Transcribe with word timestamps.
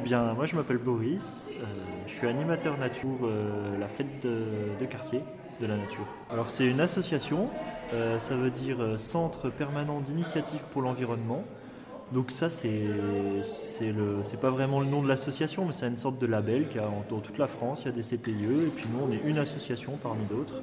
Eh 0.00 0.02
bien, 0.02 0.32
moi 0.34 0.46
je 0.46 0.56
m'appelle 0.56 0.78
Boris, 0.78 1.50
euh, 1.60 1.64
je 2.06 2.12
suis 2.14 2.26
animateur 2.26 2.78
nature, 2.78 3.18
euh, 3.24 3.78
la 3.78 3.86
fête 3.88 4.22
de, 4.22 4.84
quartier 4.86 5.20
de 5.60 5.66
la 5.66 5.76
nature. 5.76 6.06
Alors 6.30 6.48
c'est 6.48 6.66
une 6.66 6.80
association, 6.80 7.50
euh, 7.92 8.18
ça 8.18 8.34
veut 8.34 8.50
dire 8.50 8.80
euh, 8.80 8.96
Centre 8.96 9.50
permanent 9.50 10.00
d'initiative 10.00 10.62
pour 10.72 10.82
l'environnement. 10.82 11.44
Donc 12.12 12.30
ça 12.30 12.48
c'est 12.50 12.86
c'est 13.42 14.40
pas 14.40 14.50
vraiment 14.50 14.80
le 14.80 14.86
nom 14.86 15.02
de 15.02 15.08
l'association, 15.08 15.64
mais 15.66 15.72
c'est 15.72 15.86
une 15.86 15.98
sorte 15.98 16.18
de 16.18 16.26
label 16.26 16.66
qui 16.68 16.78
a 16.78 16.88
en- 16.88 17.04
dans 17.08 17.20
toute 17.20 17.38
la 17.38 17.46
France, 17.46 17.82
il 17.82 17.86
y 17.86 17.88
a 17.88 17.92
des 17.92 18.02
CPIE, 18.02 18.66
et 18.66 18.70
puis 18.74 18.86
nous 18.92 19.04
on 19.06 19.12
est 19.12 19.20
une 19.28 19.38
association 19.38 19.96
parmi 20.02 20.24
d'autres. 20.24 20.62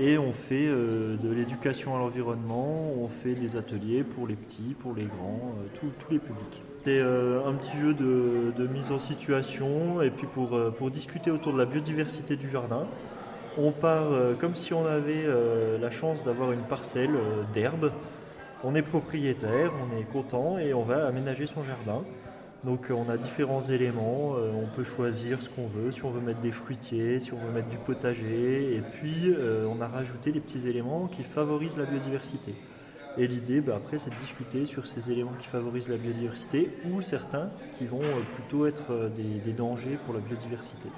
Et 0.00 0.16
on 0.16 0.32
fait 0.32 0.68
euh, 0.68 1.16
de 1.16 1.28
l'éducation 1.32 1.96
à 1.96 1.98
l'environnement, 1.98 2.92
on 3.02 3.08
fait 3.08 3.34
des 3.34 3.56
ateliers 3.56 4.04
pour 4.04 4.28
les 4.28 4.36
petits, 4.36 4.76
pour 4.78 4.94
les 4.94 5.06
grands, 5.06 5.54
euh, 5.58 5.78
tous- 5.80 6.12
les 6.12 6.20
publics. 6.20 6.62
C'est 6.84 7.00
euh, 7.02 7.44
un 7.44 7.54
petit 7.54 7.76
jeu 7.76 7.94
de, 7.94 8.66
mise 8.68 8.92
en 8.92 9.00
situation 9.00 10.00
et 10.00 10.10
puis 10.10 10.28
pour, 10.28 10.90
discuter 10.90 11.32
autour 11.32 11.52
de 11.52 11.58
la 11.58 11.64
biodiversité 11.64 12.36
du 12.36 12.48
jardin. 12.48 12.86
On 13.58 13.72
part 13.72 14.12
comme 14.38 14.54
si 14.54 14.72
on 14.72 14.86
avait 14.86 15.26
la 15.80 15.90
chance 15.90 16.22
d'avoir 16.22 16.52
une 16.52 16.62
parcelle 16.62 17.10
d'herbe. 17.52 17.90
On 18.62 18.76
est 18.76 18.82
propriétaire, 18.82 19.72
on 19.82 19.98
est 19.98 20.04
content 20.04 20.58
et 20.58 20.72
on 20.74 20.84
va 20.84 21.06
aménager 21.06 21.46
son 21.46 21.64
jardin. 21.64 22.04
Donc 22.64 22.90
euh, 22.90 22.94
on 22.94 23.08
a 23.08 23.16
différents 23.16 23.60
éléments, 23.60 24.34
euh, 24.36 24.50
on 24.52 24.66
peut 24.66 24.82
choisir 24.82 25.40
ce 25.40 25.48
qu'on 25.48 25.68
veut, 25.68 25.92
si 25.92 26.04
on 26.04 26.10
veut 26.10 26.20
mettre 26.20 26.40
des 26.40 26.50
fruitiers, 26.50 27.20
si 27.20 27.32
on 27.32 27.36
veut 27.36 27.52
mettre 27.52 27.68
du 27.68 27.76
potager, 27.76 28.74
et 28.74 28.80
puis 28.80 29.26
euh, 29.28 29.66
on 29.66 29.80
a 29.80 29.86
rajouté 29.86 30.32
des 30.32 30.40
petits 30.40 30.68
éléments 30.68 31.06
qui 31.06 31.22
favorisent 31.22 31.76
la 31.76 31.84
biodiversité. 31.84 32.54
Et 33.16 33.26
l'idée, 33.26 33.60
bah, 33.60 33.74
après, 33.76 33.98
c'est 33.98 34.10
de 34.10 34.16
discuter 34.16 34.66
sur 34.66 34.86
ces 34.86 35.10
éléments 35.10 35.32
qui 35.38 35.46
favorisent 35.46 35.88
la 35.88 35.96
biodiversité 35.96 36.70
ou 36.90 37.00
certains 37.00 37.50
qui 37.76 37.86
vont 37.86 38.02
plutôt 38.34 38.66
être 38.66 39.10
des, 39.16 39.52
dangers 39.52 39.98
pour 40.04 40.14
la 40.14 40.20
biodiversité. 40.20 40.88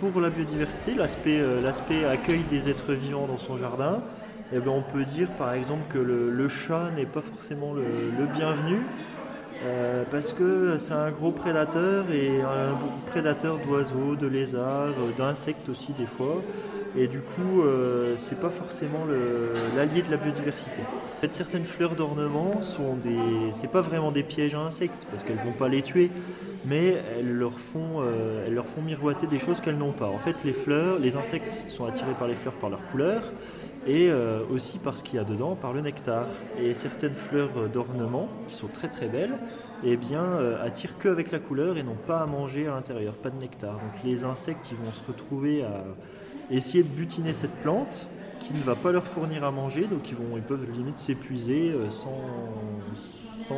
Pour 0.00 0.20
la 0.20 0.30
biodiversité, 0.30 0.94
l'aspect 0.94 2.04
accueil 2.04 2.42
des 2.50 2.68
êtres 2.68 2.92
vivants 2.92 3.28
dans 3.28 3.38
son 3.38 3.56
jardin, 3.56 4.02
eh 4.52 4.58
ben, 4.58 4.70
on 4.70 4.82
peut 4.82 5.04
dire 5.04 5.30
par 5.32 5.52
exemple 5.52 5.84
que 5.90 5.98
le, 5.98 6.48
chat 6.48 6.90
n'est 6.96 7.06
pas 7.06 7.20
forcément 7.20 7.72
le 7.72 8.26
bienvenu 8.34 8.78
euh, 9.62 10.04
parce 10.10 10.32
que 10.32 10.76
c'est 10.78 10.92
un 10.92 11.10
gros 11.10 11.30
prédateur 11.30 12.10
et 12.10 12.40
un 12.42 12.76
prédateur 13.06 13.58
d'oiseaux, 13.58 14.16
de 14.16 14.26
lézards, 14.26 14.94
euh, 14.98 15.12
d'insectes 15.16 15.68
aussi 15.68 15.92
des 15.92 16.06
fois. 16.06 16.42
Et 16.96 17.08
du 17.08 17.20
coup, 17.20 17.62
euh, 17.62 18.14
c'est 18.16 18.40
pas 18.40 18.50
forcément 18.50 19.04
l'allié 19.76 20.02
de 20.02 20.10
la 20.10 20.16
biodiversité. 20.16 20.80
En 20.80 21.20
fait, 21.20 21.34
certaines 21.34 21.64
fleurs 21.64 21.96
d'ornement 21.96 22.62
sont 22.62 22.94
des, 22.94 23.52
c'est 23.52 23.70
pas 23.70 23.80
vraiment 23.80 24.12
des 24.12 24.22
pièges 24.22 24.54
à 24.54 24.60
insectes 24.60 25.06
parce 25.10 25.24
qu'elles 25.24 25.40
vont 25.44 25.52
pas 25.58 25.68
les 25.68 25.82
tuer, 25.82 26.10
mais 26.66 27.02
elles 27.18 27.32
leur 27.32 27.58
font, 27.58 28.04
elles 28.46 28.54
leur 28.54 28.66
font 28.66 28.80
miroiter 28.80 29.26
des 29.26 29.40
choses 29.40 29.60
qu'elles 29.60 29.76
n'ont 29.76 29.90
pas. 29.90 30.06
En 30.06 30.18
fait, 30.18 30.36
les 30.44 30.52
fleurs, 30.52 31.00
les 31.00 31.16
insectes 31.16 31.64
sont 31.66 31.84
attirés 31.84 32.14
par 32.16 32.28
les 32.28 32.36
fleurs 32.36 32.54
par 32.54 32.70
leur 32.70 32.84
couleur 32.92 33.24
et 33.86 34.08
euh, 34.08 34.40
aussi 34.50 34.78
par 34.78 34.96
ce 34.96 35.02
qu'il 35.02 35.16
y 35.16 35.18
a 35.18 35.24
dedans, 35.24 35.54
par 35.54 35.72
le 35.72 35.80
nectar. 35.80 36.26
Et 36.60 36.74
certaines 36.74 37.14
fleurs 37.14 37.68
d'ornement 37.72 38.28
qui 38.48 38.54
sont 38.54 38.68
très 38.68 38.88
très 38.88 39.08
belles, 39.08 39.38
eh 39.84 39.96
bien, 39.96 40.22
euh, 40.22 40.64
attirent 40.64 40.98
que 40.98 41.08
avec 41.08 41.30
la 41.30 41.38
couleur 41.38 41.76
et 41.76 41.82
n'ont 41.82 41.94
pas 41.94 42.20
à 42.20 42.26
manger 42.26 42.66
à 42.66 42.70
l'intérieur, 42.70 43.14
pas 43.14 43.30
de 43.30 43.38
nectar. 43.38 43.74
Donc 43.74 44.04
les 44.04 44.24
insectes, 44.24 44.72
vont 44.72 44.92
se 44.92 45.06
retrouver 45.06 45.62
à 45.62 45.84
essayer 46.50 46.82
de 46.82 46.88
butiner 46.88 47.32
cette 47.32 47.54
plante 47.62 48.06
qui 48.40 48.54
ne 48.54 48.62
va 48.62 48.74
pas 48.74 48.92
leur 48.92 49.04
fournir 49.04 49.44
à 49.44 49.50
manger, 49.50 49.86
donc 49.86 50.10
ils, 50.10 50.16
vont, 50.16 50.36
ils 50.36 50.42
peuvent 50.42 50.66
limite 50.70 50.98
s'épuiser 50.98 51.70
euh, 51.70 51.88
sans, 51.90 52.10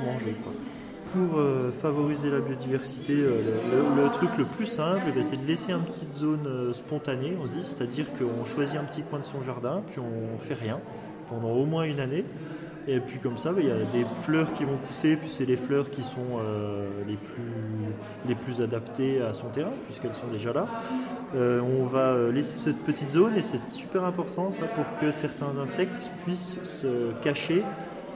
manger. 0.00 0.36
Pour 1.12 1.38
euh, 1.38 1.70
favoriser 1.70 2.30
la 2.30 2.40
biodiversité, 2.40 3.14
euh, 3.14 3.40
le, 3.96 4.10
truc 4.10 4.30
le 4.38 4.44
plus 4.44 4.66
simple, 4.66 5.02
eh 5.08 5.12
ben, 5.12 5.22
c'est 5.22 5.36
de 5.36 5.46
laisser 5.46 5.72
une 5.72 5.84
petite 5.84 6.14
zone 6.14 6.46
euh, 6.46 6.72
spontanée, 6.72 7.36
on 7.40 7.46
dit, 7.46 7.62
c'est-à-dire 7.62 8.06
qu'on 8.18 8.44
choisit 8.44 8.76
un 8.76 8.84
petit 8.84 9.02
coin 9.02 9.18
de 9.18 9.24
son 9.24 9.42
jardin, 9.42 9.82
puis 9.86 10.00
on 10.00 10.38
fait 10.38 10.54
rien 10.54 10.80
pendant 11.28 11.50
au 11.50 11.66
moins 11.66 11.84
une 11.84 12.00
année. 12.00 12.24
Et 12.86 13.00
puis 13.00 13.18
comme 13.18 13.38
ça, 13.38 13.52
ben, 13.52 13.60
il 13.60 13.68
y 13.68 13.70
a 13.70 13.84
des 13.92 14.04
fleurs 14.22 14.52
qui 14.54 14.64
vont 14.64 14.76
pousser, 14.76 15.16
puis 15.16 15.28
c'est 15.28 15.46
les 15.46 15.56
fleurs 15.56 15.90
qui 15.90 16.02
sont 16.02 16.38
les, 17.06 17.16
plus, 17.16 18.28
les 18.28 18.34
plus 18.34 18.60
adaptées 18.60 19.22
à 19.22 19.32
son 19.32 19.48
terrain, 19.48 19.72
puisqu'elles 19.86 20.14
sont 20.14 20.26
déjà 20.26 20.52
là. 20.52 20.66
On 21.34 21.86
va 21.86 22.30
laisser 22.30 22.58
cette 22.58 22.76
petite 22.84 23.08
zone, 23.08 23.36
et 23.36 23.42
c'est 23.42 23.70
super 23.70 24.04
important 24.04 24.52
ça 24.52 24.66
pour 24.66 24.84
que 25.00 25.12
certains 25.12 25.56
insectes 25.58 26.10
puissent 26.24 26.58
se 26.62 27.12
cacher 27.22 27.62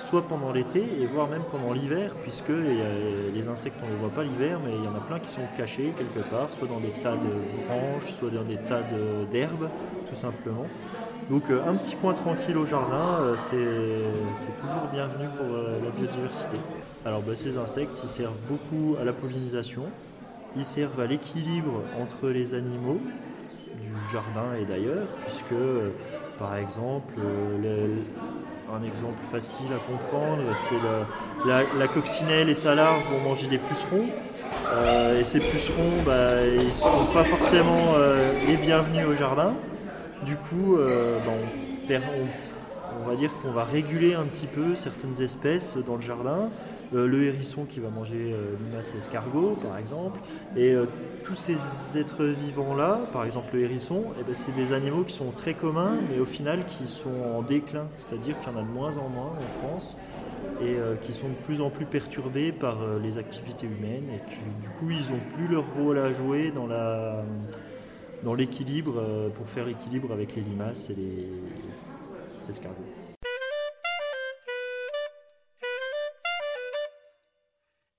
soit 0.00 0.22
pendant 0.26 0.52
l'été 0.52 0.80
et 1.00 1.06
voire 1.06 1.28
même 1.28 1.44
pendant 1.50 1.72
l'hiver, 1.72 2.14
puisque 2.22 2.50
a- 2.50 3.32
les 3.34 3.48
insectes 3.48 3.76
on 3.82 3.86
ne 3.86 3.92
les 3.92 3.96
voit 3.98 4.10
pas 4.10 4.24
l'hiver, 4.24 4.60
mais 4.64 4.76
il 4.76 4.84
y 4.84 4.88
en 4.88 4.94
a 4.94 5.00
plein 5.00 5.20
qui 5.20 5.28
sont 5.30 5.46
cachés 5.56 5.94
quelque 5.96 6.20
part, 6.20 6.52
soit 6.52 6.68
dans 6.68 6.80
des 6.80 6.92
tas 6.92 7.16
de 7.16 7.30
branches, 7.66 8.12
soit 8.18 8.30
dans 8.30 8.44
des 8.44 8.58
tas 8.58 8.82
d'herbes, 9.30 9.70
tout 10.08 10.14
simplement. 10.16 10.66
Donc 11.28 11.50
euh, 11.50 11.62
un 11.66 11.76
petit 11.76 11.96
coin 11.96 12.14
tranquille 12.14 12.56
au 12.58 12.66
jardin, 12.66 13.20
euh, 13.20 13.36
c'est 13.36 14.56
toujours 14.60 14.88
bienvenu 14.88 15.28
pour 15.36 15.54
euh, 15.54 15.80
la 15.80 15.90
biodiversité. 15.90 16.58
Alors 17.04 17.22
bah, 17.22 17.36
ces 17.36 17.56
insectes, 17.58 18.00
ils 18.02 18.08
servent 18.10 18.40
beaucoup 18.48 18.96
à 19.00 19.04
la 19.04 19.12
pollinisation, 19.12 19.92
ils 20.56 20.64
servent 20.66 21.00
à 21.00 21.06
l'équilibre 21.06 21.84
entre 21.92 22.30
les 22.30 22.54
animaux 22.54 23.00
du 23.80 23.92
jardin 24.10 24.54
et 24.60 24.64
d'ailleurs, 24.64 25.08
puisque 25.24 25.52
euh, 25.52 25.90
par 26.38 26.56
exemple, 26.56 27.14
euh, 27.18 27.58
le- 27.58 28.02
un 28.74 28.82
exemple 28.82 29.18
facile 29.30 29.66
à 29.74 29.78
comprendre, 29.78 30.42
c'est 30.68 31.48
la, 31.78 31.88
coccinelle 31.88 32.48
et 32.48 32.54
sa 32.54 32.74
larve 32.74 33.02
vont 33.10 33.20
manger 33.20 33.46
des 33.46 33.58
pucerons. 33.58 34.06
Euh, 34.72 35.20
et 35.20 35.24
ces 35.24 35.40
pucerons, 35.40 36.02
bah, 36.04 36.44
ils 36.44 36.66
ne 36.66 36.72
sont 36.72 37.06
pas 37.12 37.24
forcément 37.24 37.94
euh, 37.96 38.32
les 38.46 38.56
bienvenus 38.56 39.06
au 39.06 39.14
jardin. 39.14 39.54
Du 40.24 40.36
coup, 40.36 40.76
euh, 40.76 41.18
bah, 41.88 41.96
on 43.00 43.08
va 43.08 43.16
dire 43.16 43.30
qu'on 43.42 43.50
va 43.50 43.64
réguler 43.64 44.14
un 44.14 44.24
petit 44.24 44.46
peu 44.46 44.76
certaines 44.76 45.20
espèces 45.22 45.76
dans 45.86 45.96
le 45.96 46.02
jardin. 46.02 46.48
Euh, 46.94 47.06
le 47.06 47.24
hérisson 47.24 47.64
qui 47.64 47.78
va 47.78 47.88
manger 47.88 48.32
euh, 48.32 48.56
limaces 48.64 48.92
et 48.94 48.98
escargots, 48.98 49.56
par 49.62 49.78
exemple. 49.78 50.18
Et 50.56 50.72
euh, 50.72 50.86
tous 51.24 51.36
ces 51.36 51.56
êtres 51.96 52.24
vivants-là, 52.24 53.00
par 53.12 53.24
exemple 53.24 53.54
le 53.54 53.62
hérisson, 53.62 54.04
eh 54.18 54.24
ben, 54.24 54.34
c'est 54.34 54.54
des 54.56 54.72
animaux 54.72 55.04
qui 55.04 55.14
sont 55.14 55.30
très 55.30 55.54
communs, 55.54 55.94
mais 56.10 56.18
au 56.18 56.26
final 56.26 56.64
qui 56.66 56.88
sont 56.88 57.36
en 57.36 57.42
déclin. 57.42 57.86
C'est-à-dire 57.98 58.38
qu'il 58.40 58.52
y 58.52 58.56
en 58.56 58.58
a 58.58 58.62
de 58.62 58.68
moins 58.68 58.96
en 58.96 59.08
moins 59.08 59.30
en 59.30 59.68
France 59.68 59.96
et 60.60 60.76
euh, 60.76 60.96
qui 60.96 61.12
sont 61.12 61.28
de 61.28 61.34
plus 61.46 61.60
en 61.60 61.70
plus 61.70 61.86
perturbés 61.86 62.52
par 62.52 62.82
euh, 62.82 62.98
les 62.98 63.18
activités 63.18 63.66
humaines 63.66 64.08
et 64.14 64.30
qui, 64.30 64.40
du 64.62 64.68
coup, 64.78 64.90
ils 64.90 65.10
n'ont 65.12 65.20
plus 65.34 65.48
leur 65.48 65.64
rôle 65.74 65.98
à 65.98 66.12
jouer 66.12 66.50
dans 66.50 66.66
la 66.66 67.24
dans 68.22 68.34
l'équilibre 68.34 68.94
euh, 68.98 69.30
pour 69.30 69.48
faire 69.48 69.64
l'équilibre 69.64 70.12
avec 70.12 70.36
les 70.36 70.42
limaces 70.42 70.90
et 70.90 70.94
les 70.94 71.28
escargots. 72.48 72.99